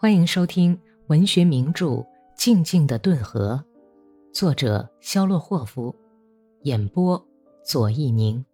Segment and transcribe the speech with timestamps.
[0.00, 1.86] 欢迎收听文学名著
[2.36, 3.64] 《静静的顿河》，
[4.32, 5.92] 作者肖洛霍夫，
[6.62, 7.26] 演播
[7.64, 8.44] 左一宁。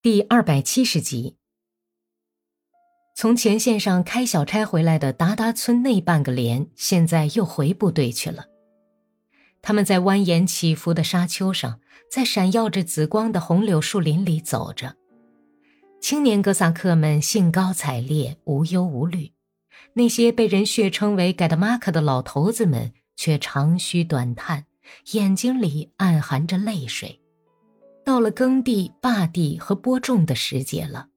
[0.00, 1.34] 第二百七十集。
[3.16, 8.44] 从前线上开小差回来的达达村那半个连，现在又回部队去了。
[9.60, 14.94] 他们在蜿蜒起伏的沙丘上，在闪耀着紫光的红柳树林里走着。
[16.00, 19.32] 青年哥萨克们兴高采烈，无忧无虑。
[19.94, 24.66] 那些被人血称为盖德马克的老头子们却长吁短叹，
[25.12, 27.20] 眼睛里暗含着泪水。
[28.04, 31.08] 到了耕地、坝地和播种的时节了，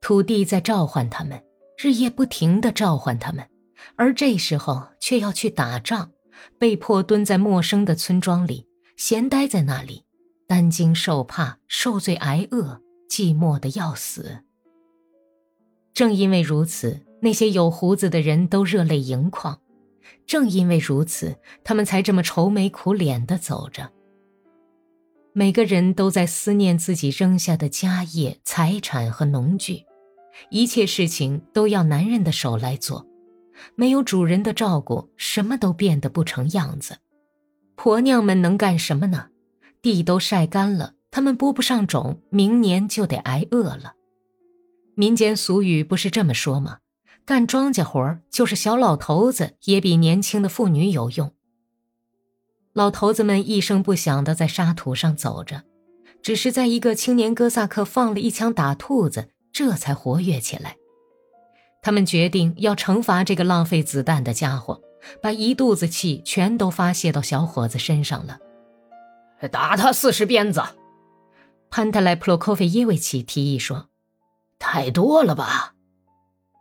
[0.00, 1.42] 土地在召唤他们，
[1.78, 3.48] 日夜不停地召唤他们，
[3.96, 6.10] 而这时候却要去打仗，
[6.58, 10.04] 被迫蹲在陌生的村庄里，闲待在那里，
[10.46, 14.40] 担惊受怕，受罪挨饿，寂寞的要死。
[15.94, 17.07] 正因为如此。
[17.20, 19.60] 那些有胡子的人都热泪盈眶，
[20.26, 23.90] 正因为如此，他们才这么愁眉苦脸地走着。
[25.32, 29.84] 每个人都在思念自己扔下的家业、财产和农具，
[30.50, 33.06] 一切事情都要男人的手来做，
[33.74, 36.98] 没有主人的照顾，什么都变得不成样子。
[37.76, 39.28] 婆娘们能干什么呢？
[39.80, 43.94] 地都晒干了，他们播不上种，明年就得挨饿了。
[44.96, 46.78] 民间俗语不是这么说吗？
[47.28, 51.34] 干庄稼活就是小老头子也比年轻的妇女有用。
[52.72, 55.64] 老头子们一声不响地在沙土上走着，
[56.22, 60.76] 只是在一个青年哥萨克放了一枪打兔子，这才活跃起来。
[61.82, 64.80] 他们决定要惩罚这个浪费子弹的家伙，
[65.20, 68.38] 把一肚子气全都发泄到小伙子身上了。
[69.52, 70.62] 打他四十鞭子！
[71.68, 73.90] 潘特莱普洛科菲耶维奇提议说
[74.58, 75.74] ：“太多了吧？”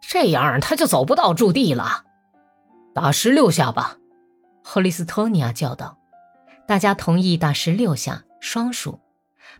[0.09, 2.05] 这样他就走不到驻地了，
[2.95, 3.97] 打十六下吧，
[4.63, 5.97] 赫利斯托尼亚叫道。
[6.65, 9.01] 大家同意打十六下，双数，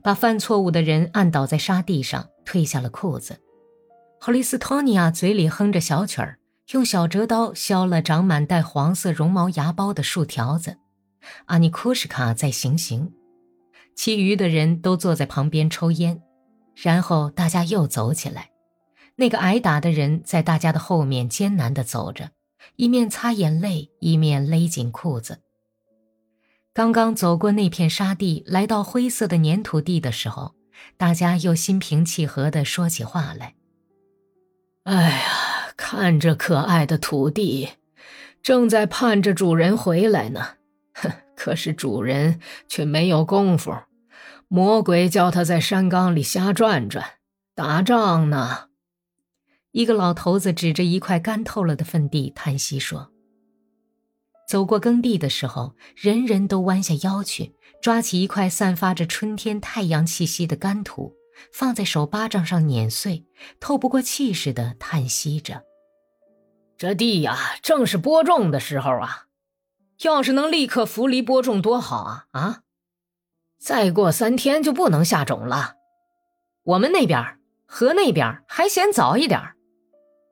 [0.02, 3.42] 把犯错误的人按倒在沙地上，褪下了裤子。
[4.22, 6.40] 赫利斯托尼亚嘴里哼着小曲儿，
[6.72, 10.78] 用小折刀削了长满带黄色绒毛芽包的树条子。
[11.48, 13.12] 阿尼库什卡在行刑，
[13.96, 16.22] 其余的人都坐在旁边抽烟，
[16.74, 18.52] 然后大家又走起来。
[19.20, 22.30] 那个挨打的人在大家的后面艰难地走着，
[22.76, 25.40] 一面擦眼泪，一面勒紧裤子。
[26.72, 30.54] 刚刚走过那片沙地，来到灰色的粘土地的时候，
[30.98, 33.56] 大家又心平气和地说起话来
[34.86, 37.70] ：“哎呀，看这可爱的土地，
[38.44, 40.50] 正在盼着主人回来呢。
[40.94, 43.74] 哼，可是主人却没有功夫。
[44.48, 47.04] 魔鬼叫他在山岗里瞎转转，
[47.56, 48.66] 打仗呢。”
[49.78, 53.12] 一个老头子指着一块干透了的粪地，叹息说
[54.50, 61.14] ：“走过耕地的时候，人人都弯下腰去，抓起一块散发着春天太阳气息的干土，
[61.54, 63.28] 放在手巴掌上碾碎，
[63.60, 65.62] 透不过气似的叹息着。
[66.76, 69.28] 这地呀，正是播种的时候啊！
[70.02, 72.26] 要是能立刻扶犁播种，多好啊！
[72.32, 72.62] 啊，
[73.60, 75.76] 再过三天就不能下种了。
[76.64, 79.40] 我们那边河那边还嫌早一点。”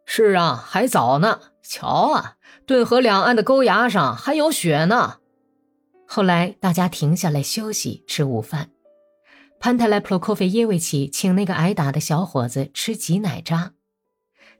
[0.05, 1.41] 是啊，还早呢。
[1.61, 2.35] 瞧啊，
[2.67, 5.17] 顿河两岸的沟崖上还有雪呢。
[6.07, 8.69] 后来大家停下来休息，吃午饭。
[9.59, 13.71] 潘泰莱普洛科菲耶维奇请那个挨打的小伙子吃挤奶渣，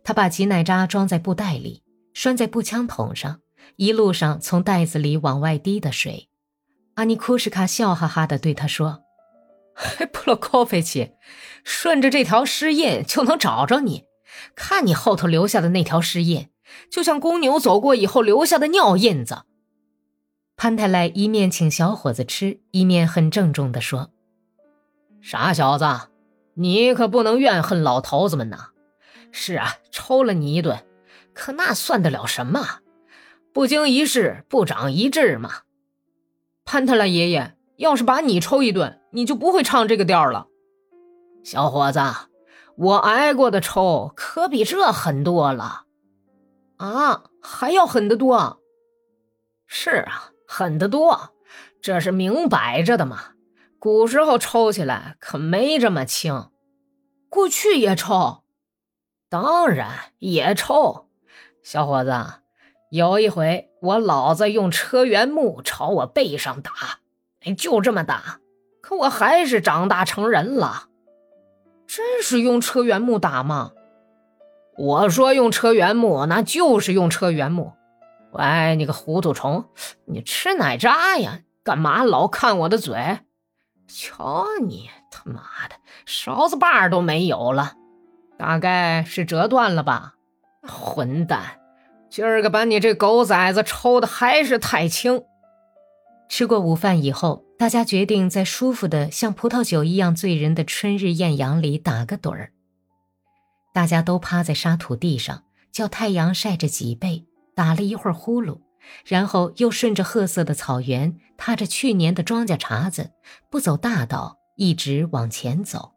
[0.03, 3.41] 他把挤奶渣装在布袋里，拴在步枪筒上，
[3.75, 6.29] 一路上从袋子里往外滴的水。
[6.95, 9.03] 阿尼库什卡笑哈哈地对他说
[10.11, 11.11] ：“普洛科菲奇，
[11.63, 14.05] 顺着这条尸印就能找着你。”
[14.56, 16.50] 看你后头留下的那条尸印，
[16.90, 19.44] 就像公牛走过以后留下的尿印子。
[20.57, 24.12] 潘太来一面请小伙子吃，一面很郑重地说
[25.22, 25.85] ：“傻小子，
[26.53, 28.69] 你可不能怨恨老头子们呐。
[29.31, 30.85] 是啊，抽了你一顿，
[31.34, 32.79] 可那算得了什么？
[33.53, 35.61] 不经一事不长一智嘛。
[36.64, 40.47] 潘特莱爷爷，要是把你抽一顿，你就不会唱这个调了。
[41.43, 41.99] 小伙子。”
[42.77, 45.83] 我挨过的抽可比这狠多了，
[46.77, 48.61] 啊，还要狠得多。
[49.66, 51.33] 是啊，狠得多，
[51.81, 53.31] 这是明摆着的嘛。
[53.79, 56.49] 古时候抽起来可没这么轻，
[57.29, 58.43] 过去也抽，
[59.29, 61.07] 当然也抽。
[61.63, 62.11] 小伙子，
[62.91, 66.71] 有一回我老子用车辕木朝我背上打，
[67.55, 68.39] 就这么打，
[68.81, 70.89] 可我还是长大成人了。
[71.87, 73.72] 真是用车辕木打吗？
[74.78, 77.73] 我说用车原木，那就是用车原木。
[78.32, 79.66] 喂，你个糊涂虫，
[80.05, 81.40] 你吃奶渣呀？
[81.64, 83.20] 干嘛老看我的嘴？
[83.87, 87.73] 瞧你他妈的，勺子把都没有了，
[88.38, 90.16] 大概是折断了吧？
[90.67, 91.59] 混蛋，
[92.09, 95.23] 今儿个把你这狗崽子抽的还是太轻。
[96.27, 102.51] 吃过午饭以后，大家决定在舒服的像葡萄酒一样醉人的春日艳阳里打个盹儿。
[103.73, 108.59] 大家都趴在沙土地上，叫太阳晒着脊背，打了一会儿呼噜，
[109.05, 113.11] 然后又顺着褐色的草原，踏着去年的庄稼茬子，
[113.49, 115.91] 不走大道，一直往前走。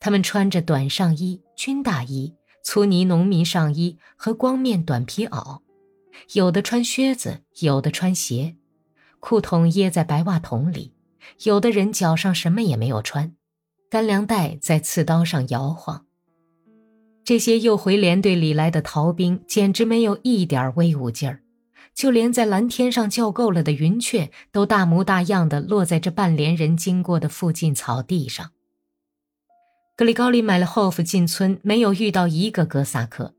[0.00, 5.60] 他们穿着短上衣、军大衣、粗呢农民上衣和光面短皮袄，
[6.34, 8.54] 有的穿靴子，有的穿鞋，
[9.20, 10.92] 裤筒掖在白袜筒里，
[11.44, 13.34] 有的人脚上什么也没有穿，
[13.90, 16.04] 干粮袋在刺刀上摇晃。
[17.24, 21.42] 这些又回连队里来的逃兵，简直没有一点威武劲儿，
[21.94, 28.52] 就连在蓝天上叫够了的云雀，都大模大样的落在这半连人经过的附近草地上。
[29.94, 33.34] 格里高里买了后夫进村，没有遇到一个哥萨克。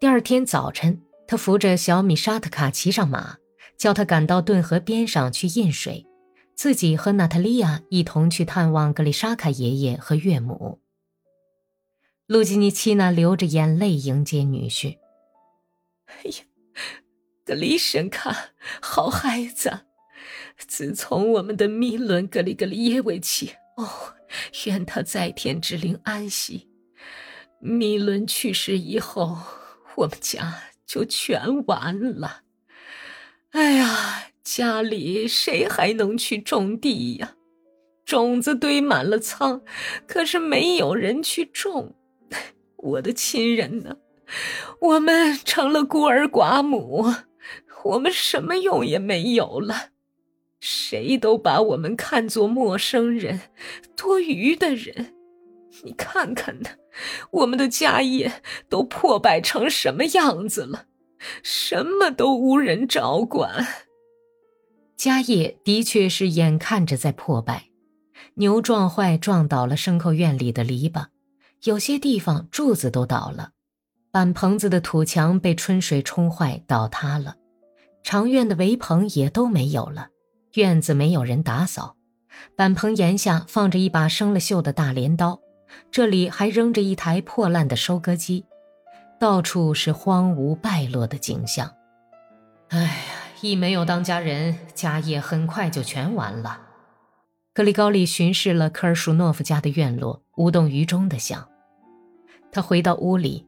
[0.00, 3.36] 第二天早晨，他扶着小米沙特卡骑上马，
[3.82, 6.06] 叫他赶到顿河边上去印水，
[6.54, 10.80] 自己和娜塔莉亚一同去探望格里沙卡爷爷和岳母。
[12.26, 14.98] 路基尼奇娜流着眼泪迎接女婿。
[16.06, 16.44] 哎呀，
[17.44, 18.50] 格里神卡，
[18.80, 19.80] 好孩子！
[20.56, 24.14] 自从我们的米伦格里格里耶维奇，哦，
[24.66, 26.68] 愿他在天之灵安息。
[27.58, 29.36] 米伦去世以后，
[29.96, 32.42] 我们家就全完了。
[33.52, 37.34] 哎呀，家里谁还能去种地呀？
[38.06, 39.62] 种子堆满了仓，
[40.06, 41.94] 可是没有人去种。
[42.78, 43.98] 我的亲人呢？
[44.80, 47.12] 我们成了孤儿寡母，
[47.84, 49.90] 我们什么用也没有了。
[50.58, 53.40] 谁都把我们看作陌生人、
[53.94, 55.14] 多余的人。
[55.84, 56.70] 你看看呢，
[57.32, 58.32] 我们的家业
[58.70, 60.86] 都破败成什么样子了？
[61.42, 63.66] 什么都无人照管。
[64.96, 67.70] 家业的确是眼看着在破败，
[68.34, 71.06] 牛撞坏撞倒了牲口院里的篱笆。
[71.64, 73.50] 有些地方柱子都倒了，
[74.10, 77.36] 板棚子的土墙被春水冲坏倒塌了，
[78.02, 80.08] 长院的围棚也都没有了，
[80.54, 81.96] 院子没有人打扫，
[82.56, 85.40] 板棚檐下放着一把生了锈的大镰刀，
[85.90, 88.44] 这里还扔着一台破烂的收割机，
[89.22, 91.72] 到处是荒芜败落的景象。
[92.70, 92.90] 哎呀，
[93.40, 96.60] 一没有当家人，家业很快就全完了。
[97.54, 101.48] 格里高利巡视了科尔舒诺夫家的院落，无动于衷地想。
[102.50, 103.46] 他回到屋里，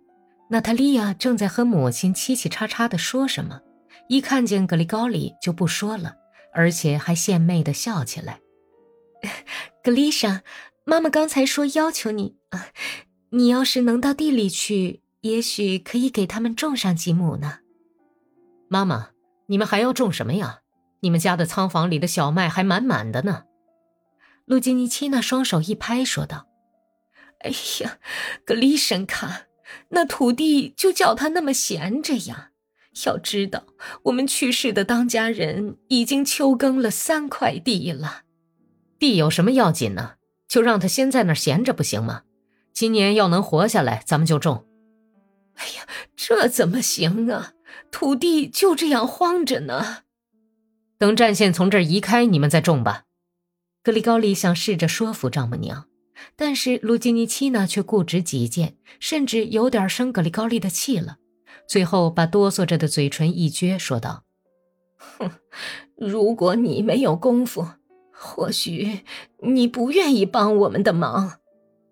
[0.49, 3.61] 娜塔莉亚正在和母亲嘁嘁喳喳地说什么，
[4.09, 6.15] 一看见格里高里就不说了，
[6.53, 8.39] 而且还献媚地笑起来。
[9.83, 10.45] 格丽莎，
[10.85, 12.69] 妈妈刚才说要求你啊，
[13.31, 17.61] 你要是能到地里去，也许可以给他们种上几亩呢。
[18.69, 19.09] 妈妈，
[19.47, 20.61] 你们还要种什么呀？
[21.01, 23.45] 你们家的仓房里的小麦还满满的呢。
[24.45, 26.47] 路基尼奇娜双手一拍，说道。
[27.39, 27.51] 哎
[27.81, 27.97] 呀，
[28.45, 29.45] 格里申卡，
[29.89, 32.51] 那土地就叫他那么闲着呀？
[33.07, 33.65] 要知道，
[34.03, 38.25] 我们去世的当家人已经秋耕了三块地了。
[38.99, 40.17] 地有什么要紧呢？
[40.47, 42.25] 就让他先在那儿闲着不行吗？
[42.75, 44.67] 今年要能活下来，咱们就种。
[45.57, 47.53] 哎呀，这怎么行啊？
[47.91, 49.99] 土地就这样荒着呢。
[50.99, 53.05] 等战线从这儿移开，你们再种吧。
[53.83, 55.87] 格里高利想试着说服丈母娘。
[56.37, 61.19] 但是卢基尼奇娜却固执己见，甚至有点生格里高利的气了。
[61.69, 64.23] 最后把哆嗦着的嘴唇一撅，说道
[65.19, 65.33] ：“哼，
[65.97, 67.67] 如果你没有功夫，
[68.13, 69.01] 或许
[69.43, 71.41] 你不愿意帮我们的忙。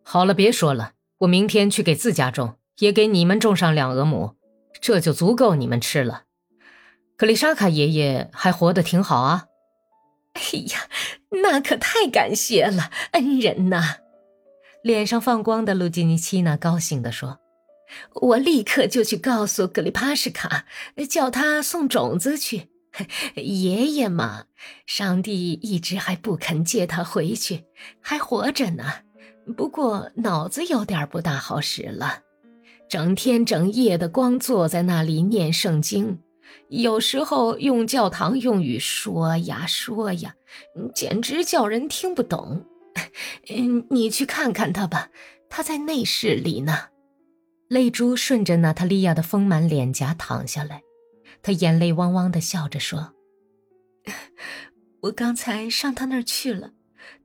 [0.05, 4.35] 好了，别说了，我明天去给自家种，也给你们种上两俄亩，
[4.81, 6.25] 这就足够你们吃了。
[7.17, 9.45] 格里莎卡爷爷还活得挺好啊。
[10.33, 10.89] 哎呀，
[11.45, 13.99] 那可太感谢了，恩人呐！”
[14.83, 17.39] 脸上放光的路基尼奇娜高兴地说
[18.21, 20.65] ：“我立刻就去告诉格里帕什卡，
[21.09, 22.71] 叫他送种子去。
[23.37, 24.47] 爷爷嘛，
[24.87, 27.63] 上帝一直还不肯接他回去，
[28.01, 28.85] 还活着呢。
[29.57, 32.23] 不过脑子有点不大好使了，
[32.93, 36.19] 整天整夜的光坐在那里念圣经，
[36.69, 40.35] 有时候用教堂用语说呀说呀，
[40.95, 42.67] 简直叫人听不懂。
[43.49, 45.09] ”嗯，你去看看他吧，
[45.49, 46.89] 他在内室里呢。
[47.69, 50.83] 泪珠顺着娜塔莉亚的丰满脸颊淌下来，
[51.41, 53.15] 她眼泪汪汪的笑着说
[55.01, 56.73] ：“我刚才上他那儿去了，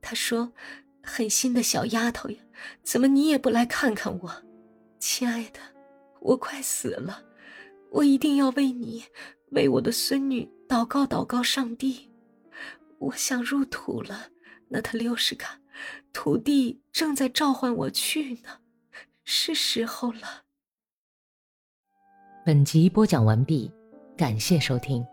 [0.00, 0.54] 他说，
[1.02, 2.38] 狠心的小丫头呀，
[2.82, 4.47] 怎么你也不来看看我？
[4.98, 5.60] 亲爱的，
[6.20, 7.22] 我快死了，
[7.90, 9.04] 我一定要为你，
[9.52, 12.10] 为我的孙女祷告祷告上帝。
[12.98, 14.30] 我想入土了，
[14.68, 15.60] 娜塔溜什卡，
[16.12, 18.60] 土地正在召唤我去呢。”
[19.30, 20.44] 是时候了。
[22.46, 23.70] 本集播讲完毕，
[24.16, 25.04] 感谢收听。